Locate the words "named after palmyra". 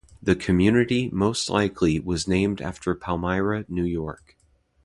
2.27-3.65